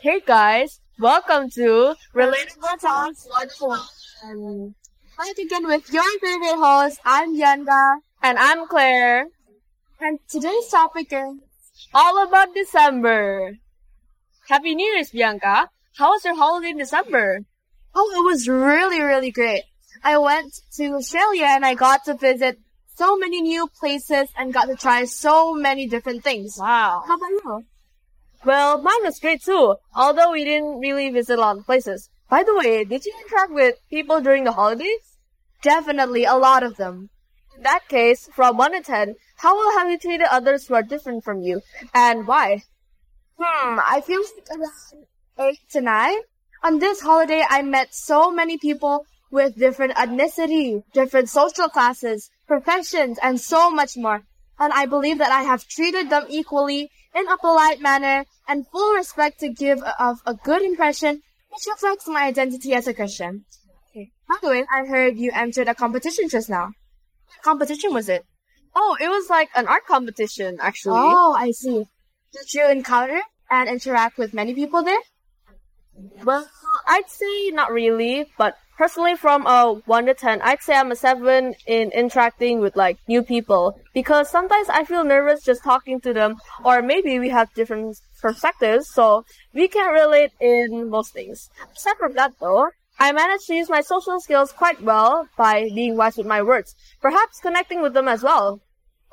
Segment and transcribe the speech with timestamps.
[0.00, 3.78] Hey guys, welcome to Relatable Talks um,
[4.22, 4.74] 101.
[5.18, 7.98] Back again with your favorite host, I'm Bianca.
[8.22, 9.26] And I'm Claire.
[10.00, 11.36] And today's topic is
[11.92, 13.58] all about December.
[14.48, 15.68] Happy New Year's, Bianca.
[15.96, 17.40] How was your holiday in December?
[17.94, 19.64] Oh, it was really, really great.
[20.02, 22.58] I went to Australia and I got to visit
[22.94, 26.56] so many new places and got to try so many different things.
[26.58, 27.02] Wow.
[27.06, 27.64] How about you?
[28.44, 32.08] Well, mine was great too, although we didn't really visit a lot of places.
[32.30, 35.18] By the way, did you interact with people during the holidays?
[35.62, 37.10] Definitely, a lot of them.
[37.54, 40.82] In that case, from 1 to 10, how well have you treated others who are
[40.82, 41.60] different from you,
[41.92, 42.62] and why?
[43.38, 45.06] Hmm, I feel like around
[45.38, 46.18] 8 to 9.
[46.62, 53.18] On this holiday, I met so many people with different ethnicity, different social classes, professions,
[53.22, 54.22] and so much more.
[54.58, 58.94] And I believe that I have treated them equally in a polite manner and full
[58.94, 63.44] respect to give of a good impression, which reflects my identity as a Christian.
[63.90, 64.10] Okay.
[64.28, 66.66] By the way, I heard you entered a competition just now.
[66.66, 68.24] What competition was it?
[68.74, 71.00] Oh, it was like an art competition, actually.
[71.00, 71.84] Oh, I see.
[72.32, 75.00] Did you encounter and interact with many people there?
[76.24, 76.48] Well,
[76.86, 80.96] I'd say not really, but personally from a 1 to 10, I'd say I'm a
[80.96, 86.12] 7 in interacting with like new people because sometimes I feel nervous just talking to
[86.12, 91.50] them or maybe we have different perspectives so we can relate in most things.
[91.76, 95.96] Aside from that though, I managed to use my social skills quite well by being
[95.96, 98.60] wise with my words, perhaps connecting with them as well.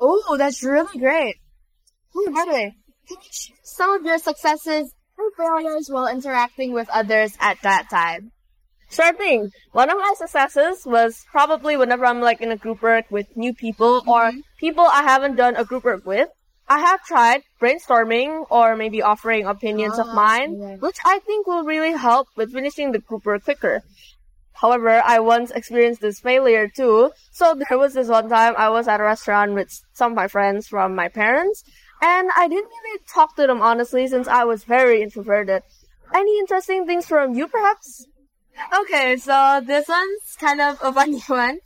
[0.00, 1.36] Oh, that's really great.
[2.14, 2.76] Oh, by the way,
[3.08, 4.94] can you share some of your successes
[5.38, 8.32] failures while interacting with others at that time?
[8.90, 9.50] Sure thing.
[9.72, 13.54] One of my successes was probably whenever I'm like in a group work with new
[13.54, 14.08] people mm-hmm.
[14.08, 16.28] or people I haven't done a group work with.
[16.70, 20.76] I have tried brainstorming or maybe offering opinions of ah, mine, yeah.
[20.76, 23.82] which I think will really help with finishing the group work quicker.
[24.52, 27.12] However, I once experienced this failure too.
[27.30, 30.28] So there was this one time I was at a restaurant with some of my
[30.28, 31.62] friends from my parents,
[32.00, 35.62] and I didn't really talk to them honestly since I was very introverted.
[36.14, 38.06] Any interesting things from you perhaps?
[38.80, 41.58] Okay, so this one's kind of a funny one.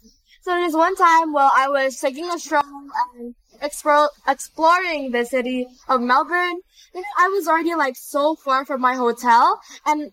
[0.42, 2.62] So there's one time while I was taking a stroll
[3.16, 6.60] and explore, exploring the city of Melbourne,
[6.94, 10.12] know, I was already like so far from my hotel and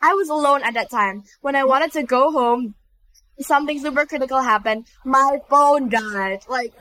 [0.00, 1.24] I was alone at that time.
[1.40, 2.74] When I wanted to go home,
[3.40, 4.86] something super critical happened.
[5.04, 6.40] My phone died.
[6.48, 6.72] Like,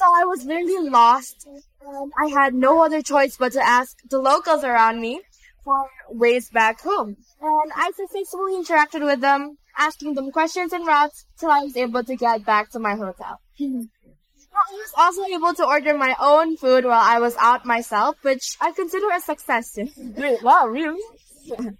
[0.00, 1.46] so I was literally lost.
[1.46, 5.20] And I had no other choice but to ask the locals around me
[5.64, 7.16] for ways back home.
[7.40, 12.02] And I successfully interacted with them, asking them questions and routes till I was able
[12.04, 13.40] to get back to my hotel.
[13.60, 18.56] I was also able to order my own food while I was out myself, which
[18.60, 19.78] I consider a success.
[19.96, 21.02] Wait, wow, really?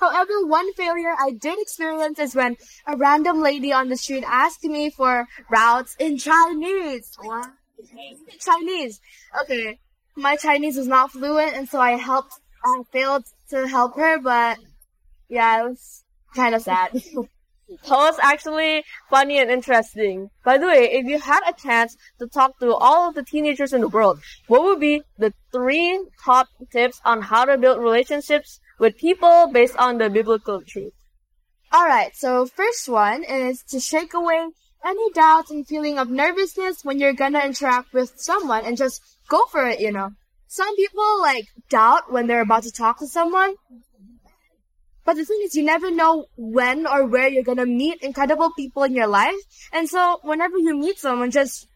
[0.00, 2.56] However, one failure I did experience is when
[2.86, 7.16] a random lady on the street asked me for routes in Chinese.
[7.20, 7.50] What?
[8.40, 9.00] Chinese.
[9.42, 9.78] Okay.
[10.16, 12.34] My Chinese was not fluent and so I helped
[12.64, 14.58] I failed to help her, but
[15.28, 16.90] yeah, it was kind of sad.
[17.66, 20.30] That was actually funny and interesting.
[20.44, 23.72] By the way, if you had a chance to talk to all of the teenagers
[23.72, 28.60] in the world, what would be the three top tips on how to build relationships
[28.78, 30.92] with people based on the biblical truth?
[31.74, 34.48] Alright, so first one is to shake away
[34.84, 39.44] any doubts and feeling of nervousness when you're gonna interact with someone and just go
[39.46, 40.10] for it, you know
[40.54, 43.54] some people like doubt when they're about to talk to someone.
[45.04, 48.84] But the thing is, you never know when or where you're gonna meet incredible people
[48.84, 49.34] in your life.
[49.72, 51.66] And so whenever you meet someone, just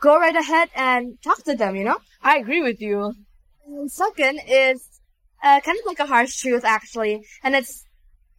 [0.00, 1.98] go right ahead and talk to them, you know?
[2.22, 3.12] I agree with you.
[3.66, 4.97] And second is
[5.42, 7.24] uh, kind of like a harsh truth, actually.
[7.42, 7.84] And it's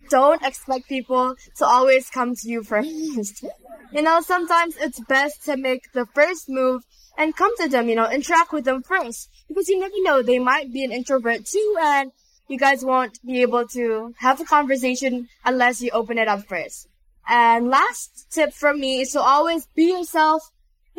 [0.10, 3.44] don't expect people to always come to you first.
[3.92, 6.84] you know, sometimes it's best to make the first move
[7.18, 9.30] and come to them, you know, interact with them first.
[9.48, 12.12] Because you never know, they might be an introvert too and
[12.48, 16.88] you guys won't be able to have a conversation unless you open it up first.
[17.28, 20.50] And last tip from me is to always be yourself.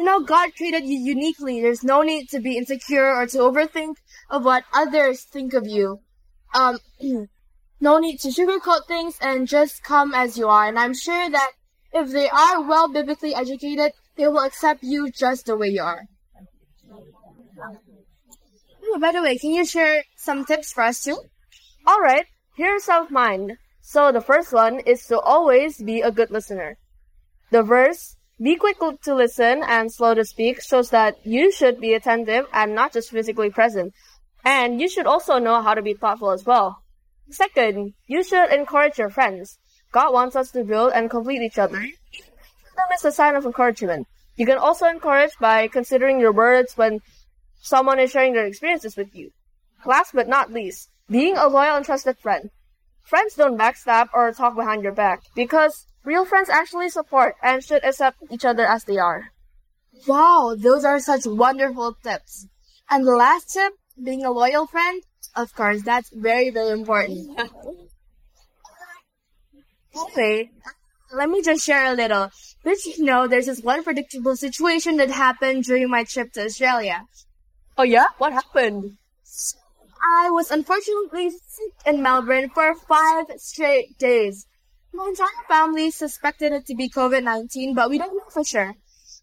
[0.01, 1.61] You know, God created you uniquely.
[1.61, 3.97] There's no need to be insecure or to overthink
[4.31, 6.01] of what others think of you.
[6.55, 6.79] Um,
[7.83, 10.67] no need to sugarcoat things and just come as you are.
[10.67, 11.51] And I'm sure that
[11.93, 16.07] if they are well biblically educated, they will accept you just the way you are.
[18.83, 21.19] Oh, by the way, can you share some tips for us too?
[21.87, 22.25] Alright,
[22.57, 23.59] here's some of mine.
[23.83, 26.79] So the first one is to always be a good listener.
[27.51, 31.93] The verse, be quick to listen and slow to speak shows that you should be
[31.93, 33.93] attentive and not just physically present.
[34.45, 36.83] And you should also know how to be thoughtful as well.
[37.31, 39.59] Second, you should encourage your friends.
[39.93, 41.81] God wants us to build and complete each other.
[41.81, 44.07] Them is a sign of encouragement.
[44.37, 47.01] You can also encourage by considering your words when
[47.61, 49.33] someone is sharing their experiences with you.
[49.85, 52.51] Last but not least, being a loyal and trusted friend.
[53.03, 57.85] Friends don't backstab or talk behind your back because real friends actually support and should
[57.85, 59.33] accept each other as they are.
[60.07, 62.47] Wow, those are such wonderful tips.
[62.89, 65.03] And the last tip, being a loyal friend,
[65.37, 67.39] of course, that's very, very important.
[69.97, 70.51] okay,
[71.13, 72.31] let me just share a little.
[72.65, 77.05] Did you know there's this one predictable situation that happened during my trip to Australia?
[77.77, 78.07] Oh yeah?
[78.19, 78.97] What happened?
[80.03, 84.47] I was unfortunately sick in Melbourne for five straight days.
[84.93, 88.75] My entire family suspected it to be COVID-19, but we don't know for sure.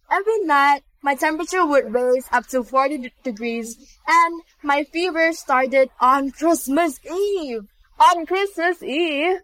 [0.09, 3.75] Every night, my temperature would raise up to 40 d- degrees,
[4.07, 7.61] and my fever started on Christmas Eve.
[7.99, 9.39] On Christmas Eve?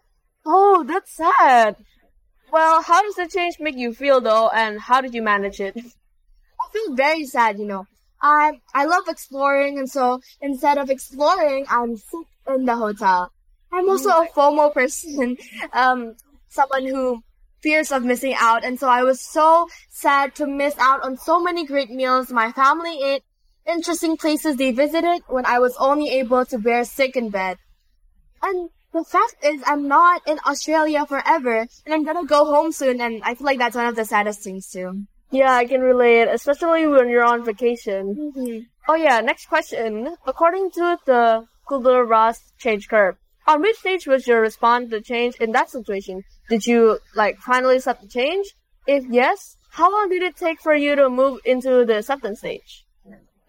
[0.46, 1.76] Oh, that's sad.
[2.52, 5.76] Well, how does the change make you feel though, and how did you manage it?
[5.76, 7.86] I feel very sad, you know.
[8.22, 13.33] I I love exploring, and so instead of exploring, I'm sick in the hotel.
[13.74, 15.36] I'm also a FOMO person,
[15.72, 16.14] um,
[16.48, 17.22] someone who
[17.62, 21.40] fears of missing out, and so I was so sad to miss out on so
[21.40, 23.24] many great meals my family ate,
[23.66, 27.56] interesting places they visited when I was only able to bear sick in bed.
[28.42, 33.00] And the fact is, I'm not in Australia forever, and I'm gonna go home soon,
[33.00, 35.06] and I feel like that's one of the saddest things too.
[35.30, 38.14] Yeah, I can relate, especially when you're on vacation.
[38.14, 38.58] Mm-hmm.
[38.88, 40.14] Oh yeah, next question.
[40.26, 45.52] According to the Kubler-Ross change curve, on which stage was your response to change in
[45.52, 46.24] that situation?
[46.48, 48.54] Did you, like, finally accept the change?
[48.86, 52.84] If yes, how long did it take for you to move into the acceptance stage?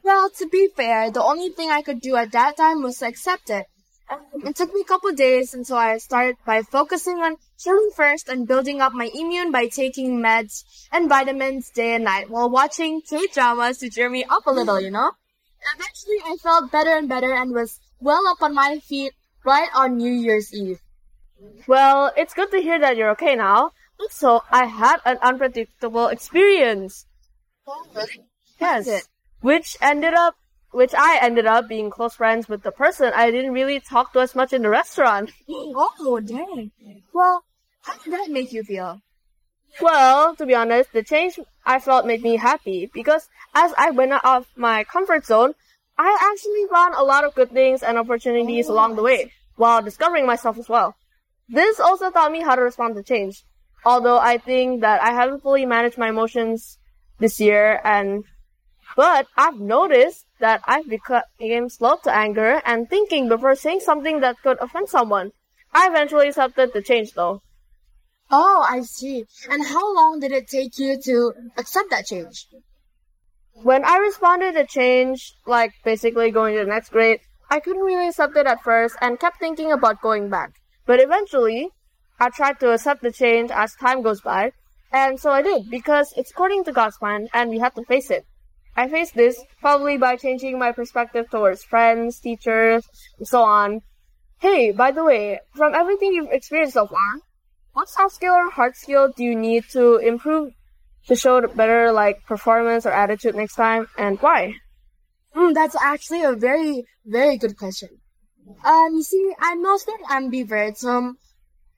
[0.03, 3.07] Well, to be fair, the only thing I could do at that time was to
[3.07, 3.65] accept it.
[4.43, 8.47] It took me a couple days, so I started by focusing on healing first and
[8.47, 13.79] building up my immune by taking meds and vitamins day and night while watching K-dramas
[13.79, 15.11] to cheer me up a little, you know?
[15.73, 19.13] Eventually, I felt better and better and was well up on my feet
[19.45, 20.81] right on New Year's Eve.
[21.67, 23.71] Well, it's good to hear that you're okay now.
[23.99, 27.05] Also, I had an unpredictable experience.
[28.59, 28.87] Yes.
[28.87, 29.07] it?
[29.41, 30.35] Which ended up,
[30.71, 34.19] which I ended up being close friends with the person I didn't really talk to
[34.19, 35.31] as much in the restaurant.
[35.47, 36.71] Oh, dang.
[37.13, 37.43] Well,
[37.81, 39.01] how did that make you feel?
[39.81, 44.13] Well, to be honest, the change I felt made me happy because as I went
[44.13, 45.53] out of my comfort zone,
[45.97, 50.25] I actually found a lot of good things and opportunities along the way while discovering
[50.25, 50.95] myself as well.
[51.47, 53.43] This also taught me how to respond to change.
[53.85, 56.79] Although I think that I haven't fully managed my emotions
[57.19, 58.23] this year and
[58.95, 64.41] but I've noticed that I've become slow to anger and thinking before saying something that
[64.41, 65.31] could offend someone.
[65.73, 67.41] I eventually accepted the change though.
[68.31, 69.25] Oh, I see.
[69.49, 72.47] And how long did it take you to accept that change?
[73.63, 78.09] When I responded to change, like basically going to the next grade, I couldn't really
[78.09, 80.51] accept it at first and kept thinking about going back.
[80.85, 81.69] But eventually,
[82.19, 84.51] I tried to accept the change as time goes by,
[84.91, 88.11] and so I did because it's according to God's plan and we have to face
[88.11, 88.25] it.
[88.75, 92.83] I faced this probably by changing my perspective towards friends, teachers,
[93.17, 93.83] and so on.
[94.39, 97.21] Hey, by the way, from everything you've experienced so far,
[97.71, 100.51] what soft skill or hard skill do you need to improve
[101.07, 104.55] to show better like performance or attitude next time and why?
[105.35, 107.89] Mm, that's actually a very, very good question.
[108.63, 111.17] Um, you see, I'm mostly an ambivert, so I'm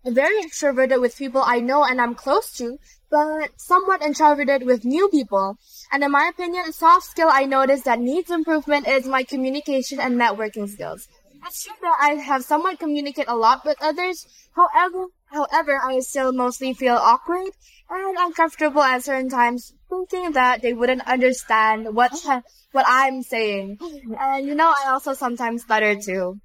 [0.05, 2.77] very extroverted with people I know and I'm close to,
[3.09, 5.57] but somewhat introverted with new people.
[5.91, 9.99] And in my opinion, a soft skill I noticed that needs improvement is my communication
[9.99, 11.07] and networking skills.
[11.45, 14.25] It's true that I have somewhat communicate a lot with others.
[14.55, 17.51] However, however, I still mostly feel awkward
[17.89, 22.11] and uncomfortable at certain times, thinking that they wouldn't understand what
[22.71, 23.77] what I'm saying.
[24.19, 26.39] And you know, I also sometimes stutter too.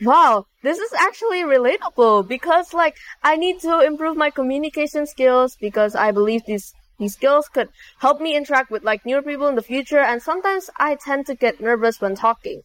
[0.00, 5.94] Wow, this is actually relatable because like I need to improve my communication skills because
[5.94, 9.62] I believe these these skills could help me interact with like newer people in the
[9.62, 12.62] future and sometimes I tend to get nervous when talking.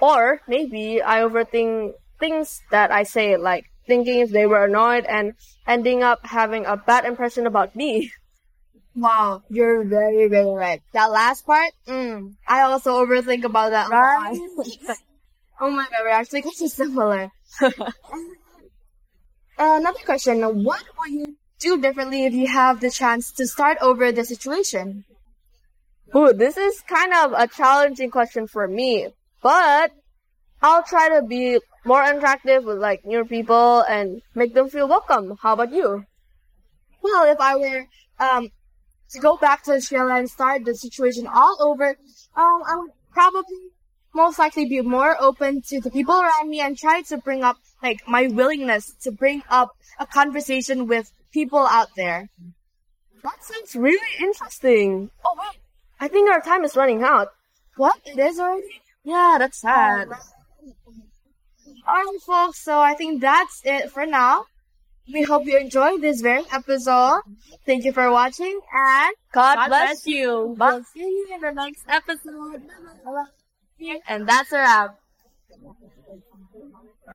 [0.00, 5.34] Or maybe I overthink things that I say like thinking if they were annoyed and
[5.66, 8.12] ending up having a bad impression about me.
[8.94, 10.80] Wow, you're very, very right.
[10.92, 13.90] That last part, mm, I also overthink about that.
[13.90, 14.38] Right?
[15.60, 17.30] oh my god, we're actually kind of similar.
[19.58, 24.12] Another question, what would you do differently if you have the chance to start over
[24.12, 25.04] the situation?
[26.14, 29.08] Ooh, this is kind of a challenging question for me.
[29.42, 29.92] But
[30.62, 35.36] I'll try to be more interactive with like new people and make them feel welcome.
[35.40, 36.04] How about you?
[37.02, 37.86] Well, if I were
[38.18, 38.50] um
[39.10, 41.88] to go back to Australia and start the situation all over,
[42.36, 43.70] um, I would probably
[44.12, 47.56] most likely be more open to the people around me and try to bring up
[47.82, 52.28] like my willingness to bring up a conversation with people out there.
[53.22, 55.10] That sounds really interesting.
[55.24, 55.60] Oh wait,
[56.00, 57.28] I think our time is running out.
[57.76, 58.00] What?
[58.06, 58.80] It is already?
[59.04, 60.08] Yeah, that's sad.
[61.88, 64.44] Alright folks, so I think that's it for now.
[65.12, 67.20] We hope you enjoyed this very episode.
[67.64, 70.30] Thank you for watching and God, God bless, bless you.
[70.30, 70.80] we'll Bye.
[70.92, 72.62] see you in the next episode.
[74.08, 74.98] And that's a wrap.